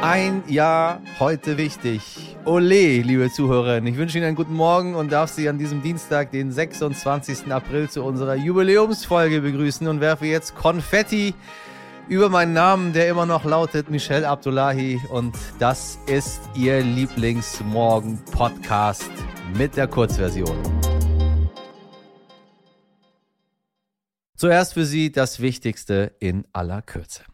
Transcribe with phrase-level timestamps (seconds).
[0.00, 2.36] Ein Jahr heute wichtig.
[2.44, 3.92] Ole, liebe Zuhörerinnen.
[3.92, 7.52] Ich wünsche Ihnen einen guten Morgen und darf Sie an diesem Dienstag, den 26.
[7.52, 11.34] April, zu unserer Jubiläumsfolge begrüßen und werfe jetzt Konfetti
[12.08, 15.00] über meinen Namen, der immer noch lautet Michel Abdullahi.
[15.10, 19.10] Und das ist Ihr Lieblingsmorgen-Podcast
[19.56, 20.56] mit der Kurzversion.
[24.36, 27.24] Zuerst für Sie das Wichtigste in aller Kürze.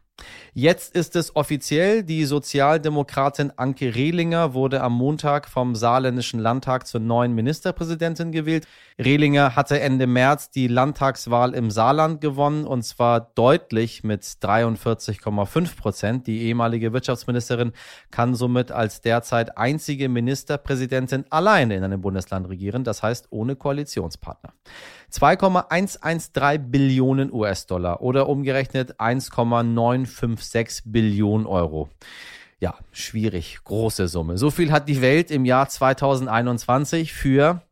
[0.57, 2.05] Jetzt ist es offiziell.
[2.05, 8.69] Die Sozialdemokratin Anke Rehlinger wurde am Montag vom saarländischen Landtag zur neuen Ministerpräsidentin gewählt.
[8.97, 16.27] Rehlinger hatte Ende März die Landtagswahl im Saarland gewonnen und zwar deutlich mit 43,5 Prozent.
[16.29, 17.73] Die ehemalige Wirtschaftsministerin
[18.13, 24.53] kann somit als derzeit einzige Ministerpräsidentin alleine in einem Bundesland regieren, das heißt ohne Koalitionspartner.
[25.11, 29.01] 2,113 Billionen US-Dollar oder umgerechnet
[30.07, 31.89] 1,956 Billionen Euro.
[32.61, 34.39] Ja, schwierig, große Summe.
[34.39, 37.63] So viel hat die Welt im Jahr 2021 für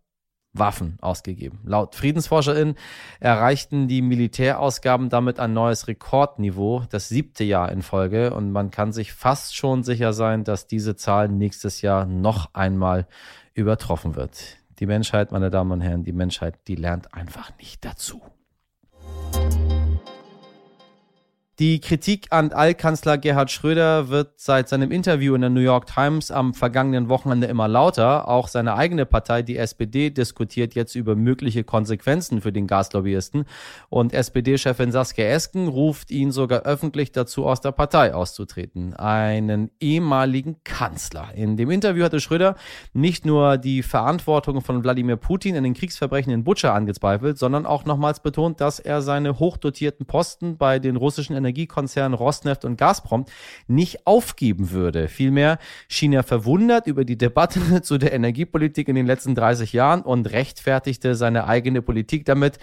[0.52, 1.60] Waffen ausgegeben.
[1.64, 2.74] Laut FriedensforscherInnen
[3.20, 8.34] erreichten die Militärausgaben damit ein neues Rekordniveau, das siebte Jahr in Folge.
[8.34, 13.06] Und man kann sich fast schon sicher sein, dass diese Zahl nächstes Jahr noch einmal
[13.54, 14.58] übertroffen wird.
[14.78, 18.20] Die Menschheit, meine Damen und Herren, die Menschheit, die lernt einfach nicht dazu.
[21.62, 26.32] Die Kritik an Altkanzler Gerhard Schröder wird seit seinem Interview in der New York Times
[26.32, 28.26] am vergangenen Wochenende immer lauter.
[28.26, 33.44] Auch seine eigene Partei, die SPD, diskutiert jetzt über mögliche Konsequenzen für den Gaslobbyisten.
[33.90, 38.94] Und SPD-Chefin Saskia Esken ruft ihn sogar öffentlich dazu, aus der Partei auszutreten.
[38.94, 41.28] Einen ehemaligen Kanzler.
[41.36, 42.56] In dem Interview hatte Schröder
[42.92, 47.84] nicht nur die Verantwortung von Wladimir Putin in den Kriegsverbrechen in Butscha angezweifelt, sondern auch
[47.84, 53.26] nochmals betont, dass er seine hochdotierten Posten bei den russischen Energiekonzernen Rosneft und Gazprom
[53.66, 55.08] nicht aufgeben würde.
[55.08, 55.58] Vielmehr
[55.88, 60.32] schien er verwundert über die Debatte zu der Energiepolitik in den letzten 30 Jahren und
[60.32, 62.58] rechtfertigte seine eigene Politik damit,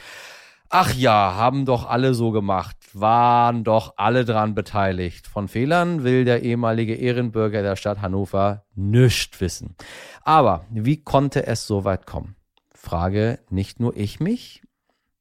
[0.71, 5.25] Ach ja, haben doch alle so gemacht, waren doch alle dran beteiligt.
[5.25, 9.75] Von Fehlern will der ehemalige Ehrenbürger der Stadt Hannover nichts wissen.
[10.21, 12.35] Aber wie konnte es so weit kommen?
[12.75, 14.61] Frage nicht nur ich mich,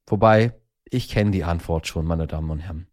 [0.07, 0.53] wobei
[0.91, 2.87] ich kenne die Antwort schon, meine Damen und Herren.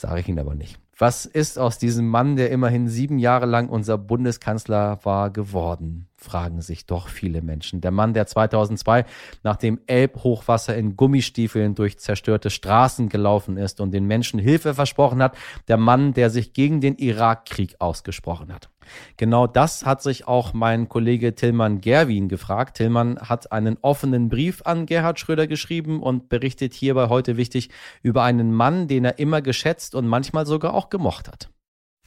[0.00, 0.78] Sage ich Ihnen aber nicht.
[0.96, 6.06] Was ist aus diesem Mann, der immerhin sieben Jahre lang unser Bundeskanzler war, geworden?
[6.16, 7.80] Fragen sich doch viele Menschen.
[7.80, 9.04] Der Mann, der 2002
[9.42, 15.20] nach dem Elbhochwasser in Gummistiefeln durch zerstörte Straßen gelaufen ist und den Menschen Hilfe versprochen
[15.20, 15.36] hat.
[15.66, 18.70] Der Mann, der sich gegen den Irakkrieg ausgesprochen hat.
[19.16, 22.76] Genau das hat sich auch mein Kollege Tillmann Gerwin gefragt.
[22.76, 27.70] Tillmann hat einen offenen Brief an Gerhard Schröder geschrieben und berichtet hierbei heute wichtig
[28.02, 31.50] über einen Mann, den er immer geschätzt und manchmal sogar auch gemocht hat.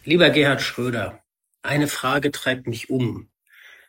[0.04, 1.20] Lieber Gerhard Schröder,
[1.62, 3.30] eine Frage treibt mich um.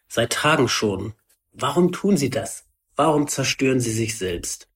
[0.09, 1.15] Seit Tagen schon.
[1.53, 2.67] Warum tun Sie das?
[2.97, 4.69] Warum zerstören Sie sich selbst?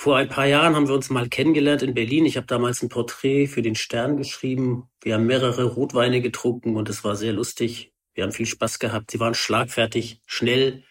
[0.00, 2.24] Vor ein paar Jahren haben wir uns mal kennengelernt in Berlin.
[2.24, 4.88] Ich habe damals ein Porträt für den Stern geschrieben.
[5.02, 7.92] Wir haben mehrere Rotweine getrunken und es war sehr lustig.
[8.14, 9.10] Wir haben viel Spaß gehabt.
[9.10, 10.84] Sie waren schlagfertig, schnell,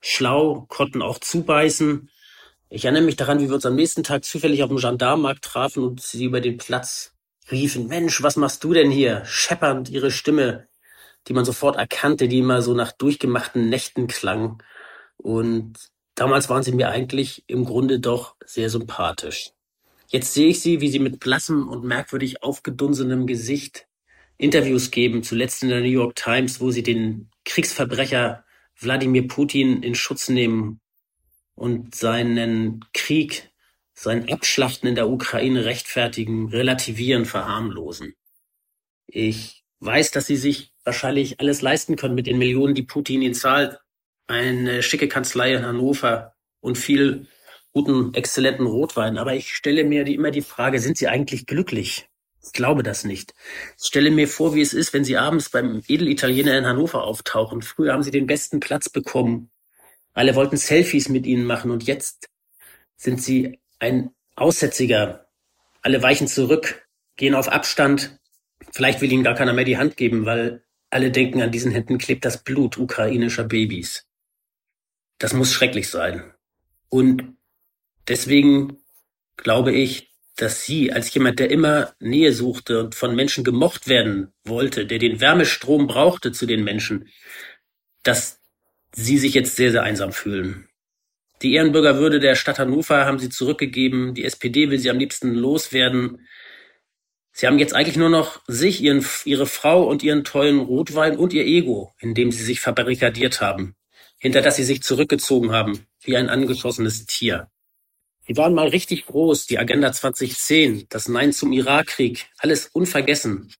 [0.00, 2.08] schlau, konnten auch zubeißen.
[2.70, 5.84] Ich erinnere mich daran, wie wir uns am nächsten Tag zufällig auf dem Gendarmenmarkt trafen
[5.84, 7.14] und sie über den Platz
[7.50, 9.22] riefen, Mensch, was machst du denn hier?
[9.26, 10.66] Scheppernd ihre Stimme,
[11.28, 14.62] die man sofort erkannte, die immer so nach durchgemachten Nächten klang.
[15.18, 19.52] Und Damals waren sie mir eigentlich im Grunde doch sehr sympathisch.
[20.06, 23.86] Jetzt sehe ich sie, wie sie mit blassem und merkwürdig aufgedunsenem Gesicht
[24.36, 28.44] Interviews geben, zuletzt in der New York Times, wo sie den Kriegsverbrecher
[28.78, 30.82] Wladimir Putin in Schutz nehmen
[31.54, 33.50] und seinen Krieg,
[33.94, 38.14] sein Abschlachten in der Ukraine rechtfertigen, relativieren, verharmlosen.
[39.06, 43.32] Ich weiß, dass sie sich wahrscheinlich alles leisten können mit den Millionen, die Putin ihnen
[43.32, 43.78] zahlt,
[44.30, 47.26] eine schicke Kanzlei in Hannover und viel
[47.72, 49.18] guten, exzellenten Rotwein.
[49.18, 52.08] Aber ich stelle mir die, immer die Frage, sind Sie eigentlich glücklich?
[52.42, 53.34] Ich glaube das nicht.
[53.78, 57.60] Ich stelle mir vor, wie es ist, wenn Sie abends beim Edelitaliener in Hannover auftauchen.
[57.60, 59.50] Früher haben Sie den besten Platz bekommen.
[60.14, 62.30] Alle wollten Selfies mit Ihnen machen und jetzt
[62.96, 65.26] sind Sie ein Aussätziger.
[65.82, 66.86] Alle weichen zurück,
[67.16, 68.18] gehen auf Abstand.
[68.72, 71.98] Vielleicht will Ihnen gar keiner mehr die Hand geben, weil alle denken, an diesen Händen
[71.98, 74.09] klebt das Blut ukrainischer Babys.
[75.20, 76.32] Das muss schrecklich sein.
[76.88, 77.36] Und
[78.08, 78.78] deswegen
[79.36, 84.32] glaube ich, dass sie als jemand, der immer Nähe suchte und von Menschen gemocht werden
[84.44, 87.08] wollte, der den Wärmestrom brauchte zu den Menschen,
[88.02, 88.40] dass
[88.92, 90.68] sie sich jetzt sehr, sehr einsam fühlen.
[91.42, 94.14] Die Ehrenbürgerwürde der Stadt Hannover haben sie zurückgegeben.
[94.14, 96.26] Die SPD will sie am liebsten loswerden.
[97.32, 101.34] Sie haben jetzt eigentlich nur noch sich, ihren, ihre Frau und ihren tollen Rotwein und
[101.34, 103.76] ihr Ego, in dem sie sich verbarrikadiert haben,
[104.20, 107.48] hinter das sie sich zurückgezogen haben, wie ein angeschossenes Tier.
[108.26, 113.52] Sie waren mal richtig groß, die Agenda 2010, das Nein zum Irakkrieg, alles unvergessen.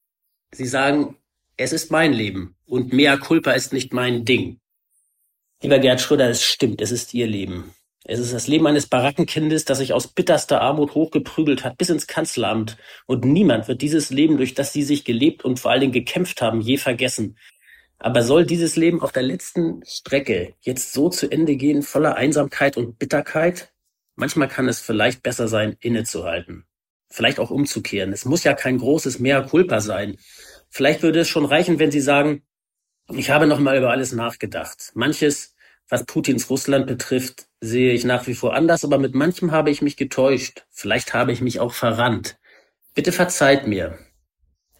[0.52, 1.16] Sie sagen,
[1.56, 4.60] es ist mein Leben und mea culpa ist nicht mein Ding.
[5.62, 7.74] Lieber Gerd Schröder, es stimmt, es ist Ihr Leben.
[8.04, 12.06] Es ist das Leben eines Barackenkindes, das sich aus bitterster Armut hochgeprügelt hat bis ins
[12.06, 12.78] Kanzleramt.
[13.06, 16.40] Und niemand wird dieses Leben, durch das Sie sich gelebt und vor allen Dingen gekämpft
[16.40, 17.36] haben, je vergessen.
[18.02, 22.78] Aber soll dieses Leben auf der letzten Strecke jetzt so zu Ende gehen, voller Einsamkeit
[22.78, 23.74] und Bitterkeit?
[24.16, 26.64] Manchmal kann es vielleicht besser sein, innezuhalten.
[27.10, 28.14] Vielleicht auch umzukehren.
[28.14, 30.16] Es muss ja kein großes Mea culpa sein.
[30.70, 32.42] Vielleicht würde es schon reichen, wenn Sie sagen,
[33.12, 34.92] ich habe noch mal über alles nachgedacht.
[34.94, 35.54] Manches,
[35.90, 39.82] was Putins Russland betrifft, sehe ich nach wie vor anders, aber mit manchem habe ich
[39.82, 40.64] mich getäuscht.
[40.70, 42.38] Vielleicht habe ich mich auch verrannt.
[42.94, 43.98] Bitte verzeiht mir.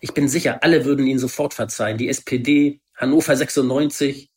[0.01, 1.99] Ich bin sicher, alle würden Ihnen sofort verzeihen.
[1.99, 4.29] Die SPD, Hannover 96,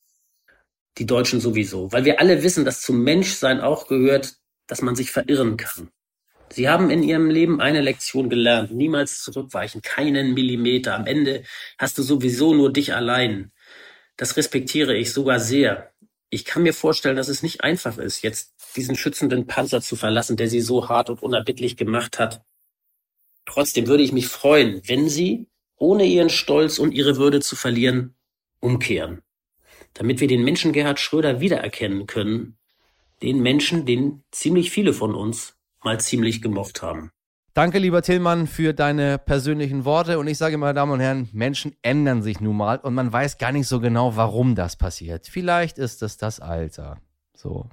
[0.98, 1.92] die Deutschen sowieso.
[1.92, 4.36] Weil wir alle wissen, dass zum Menschsein auch gehört,
[4.68, 5.90] dass man sich verirren kann.
[6.50, 8.72] Sie haben in Ihrem Leben eine Lektion gelernt.
[8.72, 9.82] Niemals zurückweichen.
[9.82, 10.96] Keinen Millimeter.
[10.96, 11.44] Am Ende
[11.78, 13.52] hast du sowieso nur dich allein.
[14.16, 15.92] Das respektiere ich sogar sehr.
[16.30, 20.38] Ich kann mir vorstellen, dass es nicht einfach ist, jetzt diesen schützenden Panzer zu verlassen,
[20.38, 22.44] der sie so hart und unerbittlich gemacht hat.
[23.46, 28.16] Trotzdem würde ich mich freuen, wenn sie, ohne ihren Stolz und ihre Würde zu verlieren,
[28.64, 29.22] umkehren.
[29.94, 32.58] Damit wir den Menschen Gerhard Schröder wiedererkennen können,
[33.22, 37.12] den Menschen, den ziemlich viele von uns mal ziemlich gemocht haben.
[37.54, 40.18] Danke, lieber Tillmann, für deine persönlichen Worte.
[40.18, 43.38] Und ich sage, meine Damen und Herren, Menschen ändern sich nun mal und man weiß
[43.38, 45.28] gar nicht so genau, warum das passiert.
[45.28, 46.98] Vielleicht ist es das Alter.
[47.36, 47.68] So.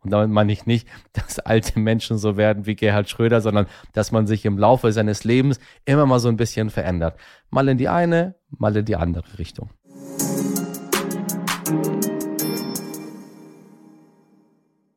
[0.00, 4.12] Und damit meine ich nicht, dass alte Menschen so werden wie Gerhard Schröder, sondern dass
[4.12, 7.18] man sich im Laufe seines Lebens immer mal so ein bisschen verändert.
[7.50, 9.70] Mal in die eine, mal in die andere Richtung.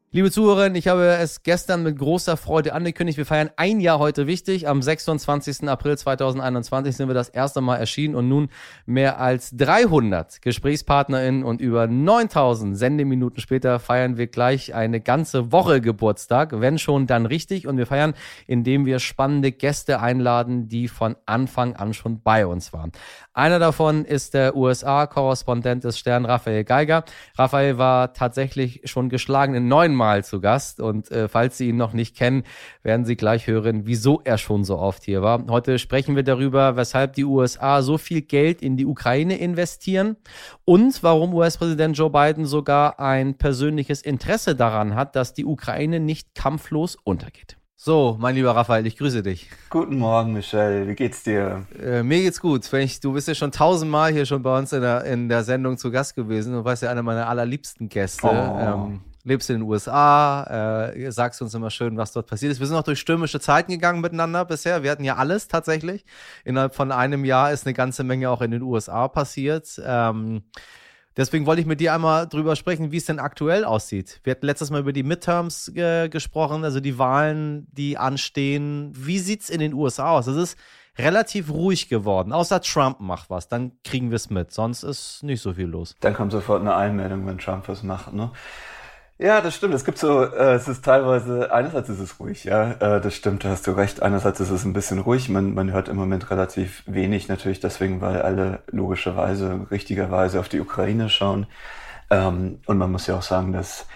[0.10, 3.18] Liebe Zuhörerinnen, ich habe es gestern mit großer Freude angekündigt.
[3.18, 4.66] Wir feiern ein Jahr heute wichtig.
[4.66, 5.68] Am 26.
[5.68, 8.48] April 2021 sind wir das erste Mal erschienen und nun
[8.86, 15.82] mehr als 300 GesprächspartnerInnen und über 9000 Sendeminuten später feiern wir gleich eine ganze Woche
[15.82, 17.68] Geburtstag, wenn schon dann richtig.
[17.68, 18.14] Und wir feiern,
[18.48, 22.94] indem wir spannende Gäste einladen, die von Anfang an schon bei uns waren.
[23.34, 27.04] Einer davon ist der USA-Korrespondent des Stern Raphael Geiger.
[27.38, 31.78] Raphael war tatsächlich schon geschlagen in neunmal Mal zu Gast und äh, falls Sie ihn
[31.78, 32.44] noch nicht kennen,
[32.84, 35.46] werden Sie gleich hören, wieso er schon so oft hier war.
[35.50, 40.16] Heute sprechen wir darüber, weshalb die USA so viel Geld in die Ukraine investieren
[40.64, 46.36] und warum US-Präsident Joe Biden sogar ein persönliches Interesse daran hat, dass die Ukraine nicht
[46.36, 47.58] kampflos untergeht.
[47.80, 49.52] So, mein lieber Raphael, ich grüße dich.
[49.70, 50.88] Guten Morgen, Michelle.
[50.88, 51.68] Wie geht's dir?
[51.80, 52.74] Äh, mir geht's gut.
[52.74, 55.78] Ich, du bist ja schon tausendmal hier schon bei uns in der, in der Sendung
[55.78, 56.54] zu Gast gewesen.
[56.54, 58.28] Du warst ja einer meiner allerliebsten Gäste.
[58.28, 58.60] Oh.
[58.60, 62.60] Ähm, lebst in den USA, äh, sagst uns immer schön, was dort passiert ist.
[62.60, 64.84] Wir sind auch durch stürmische Zeiten gegangen miteinander bisher.
[64.84, 66.06] Wir hatten ja alles tatsächlich.
[66.46, 69.82] Innerhalb von einem Jahr ist eine ganze Menge auch in den USA passiert.
[69.86, 70.44] Ähm,
[71.18, 74.22] deswegen wollte ich mit dir einmal drüber sprechen, wie es denn aktuell aussieht.
[74.24, 78.94] Wir hatten letztes Mal über die Midterms äh, gesprochen, also die Wahlen, die anstehen.
[78.96, 80.28] Wie sieht's in den USA aus?
[80.28, 80.58] Es ist
[80.98, 82.32] relativ ruhig geworden.
[82.32, 84.52] Außer Trump macht was, dann kriegen wir es mit.
[84.52, 85.96] Sonst ist nicht so viel los.
[86.00, 88.14] Dann kommt sofort eine Einmeldung, wenn Trump was macht.
[88.14, 88.32] Ne?
[89.20, 89.74] Ja, das stimmt.
[89.74, 93.44] Es gibt so, äh, es ist teilweise, einerseits ist es ruhig, ja, äh, das stimmt,
[93.44, 94.04] da hast du recht.
[94.04, 95.28] Einerseits ist es ein bisschen ruhig.
[95.30, 100.60] Man, man hört im Moment relativ wenig, natürlich deswegen, weil alle logischerweise, richtigerweise auf die
[100.60, 101.48] Ukraine schauen.
[102.12, 103.88] Ähm, und man muss ja auch sagen, dass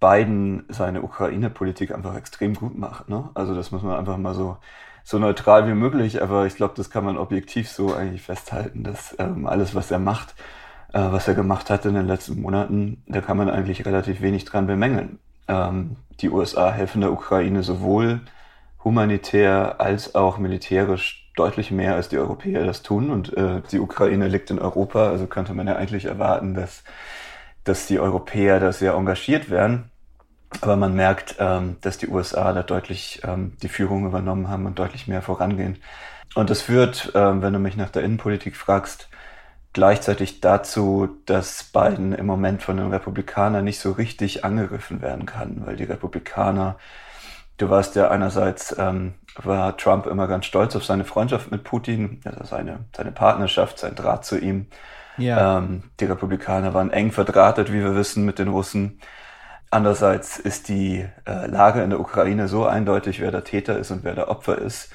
[0.00, 3.08] Biden seine Ukraine-Politik einfach extrem gut macht.
[3.10, 3.30] Ne?
[3.34, 4.58] Also das muss man einfach mal so
[5.06, 9.14] so neutral wie möglich, aber ich glaube, das kann man objektiv so eigentlich festhalten, dass
[9.18, 10.34] ähm, alles, was er macht,
[11.00, 14.66] was er gemacht hat in den letzten Monaten, da kann man eigentlich relativ wenig dran
[14.66, 15.18] bemängeln.
[15.48, 18.20] Ähm, die USA helfen der Ukraine sowohl
[18.84, 23.10] humanitär als auch militärisch deutlich mehr, als die Europäer das tun.
[23.10, 26.84] Und äh, die Ukraine liegt in Europa, also könnte man ja eigentlich erwarten, dass,
[27.64, 29.90] dass die Europäer da sehr engagiert werden.
[30.60, 34.78] Aber man merkt, ähm, dass die USA da deutlich ähm, die Führung übernommen haben und
[34.78, 35.78] deutlich mehr vorangehen.
[36.36, 39.08] Und das führt, ähm, wenn du mich nach der Innenpolitik fragst,
[39.74, 45.66] gleichzeitig dazu, dass Biden im Moment von den Republikanern nicht so richtig angegriffen werden kann,
[45.66, 46.76] weil die Republikaner,
[47.58, 52.20] du weißt ja einerseits, ähm, war Trump immer ganz stolz auf seine Freundschaft mit Putin,
[52.24, 54.68] also seine, seine Partnerschaft, sein Draht zu ihm.
[55.18, 55.58] Ja.
[55.58, 59.00] Ähm, die Republikaner waren eng verdrahtet, wie wir wissen, mit den Russen.
[59.70, 64.04] Andererseits ist die äh, Lage in der Ukraine so eindeutig, wer der Täter ist und
[64.04, 64.92] wer der Opfer ist,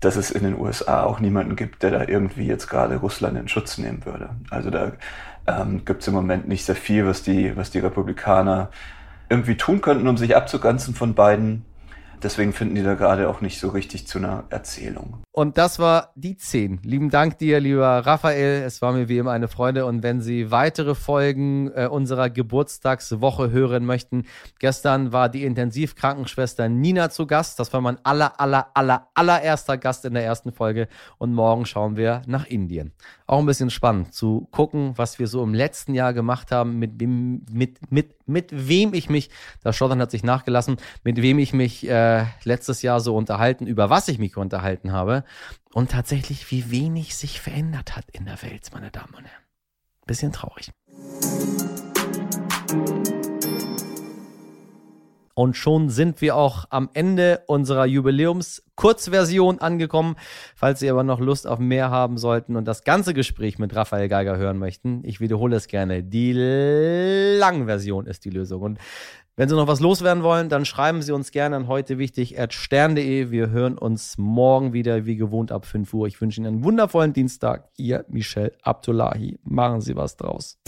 [0.00, 3.48] dass es in den USA auch niemanden gibt, der da irgendwie jetzt gerade Russland in
[3.48, 4.30] Schutz nehmen würde.
[4.50, 4.92] Also da
[5.46, 8.70] ähm, gibt es im Moment nicht sehr viel, was die, was die Republikaner
[9.28, 11.64] irgendwie tun könnten, um sich abzugrenzen von beiden.
[12.22, 15.22] Deswegen finden die da gerade auch nicht so richtig zu einer Erzählung.
[15.38, 16.80] Und das war die 10.
[16.82, 18.64] Lieben Dank dir, lieber Raphael.
[18.64, 19.86] Es war mir wie immer eine Freude.
[19.86, 24.24] Und wenn Sie weitere Folgen äh, unserer Geburtstagswoche hören möchten,
[24.58, 27.60] gestern war die Intensivkrankenschwester Nina zu Gast.
[27.60, 30.88] Das war mein aller, aller, aller, allererster Gast in der ersten Folge.
[31.18, 32.90] Und morgen schauen wir nach Indien.
[33.28, 37.00] Auch ein bisschen spannend zu gucken, was wir so im letzten Jahr gemacht haben, mit,
[37.00, 39.30] mit, mit, mit wem ich mich,
[39.62, 43.88] das Schottern hat sich nachgelassen, mit wem ich mich äh, letztes Jahr so unterhalten, über
[43.88, 45.24] was ich mich unterhalten habe
[45.72, 49.44] und tatsächlich, wie wenig sich verändert hat in der Welt, meine Damen und Herren.
[50.06, 50.70] Bisschen traurig.
[55.38, 60.16] Und schon sind wir auch am Ende unserer Jubiläums-Kurzversion angekommen.
[60.56, 64.08] Falls Sie aber noch Lust auf mehr haben sollten und das ganze Gespräch mit Raphael
[64.08, 66.02] Geiger hören möchten, ich wiederhole es gerne.
[66.02, 66.32] Die
[67.38, 68.62] Langversion ist die Lösung.
[68.62, 68.78] Und
[69.38, 73.30] wenn Sie noch was loswerden wollen, dann schreiben Sie uns gerne an heute wichtig stern.de.
[73.30, 76.08] Wir hören uns morgen wieder wie gewohnt ab 5 Uhr.
[76.08, 77.68] Ich wünsche Ihnen einen wundervollen Dienstag.
[77.76, 79.38] Ihr Michel Abdullahi.
[79.44, 80.58] Machen Sie was draus.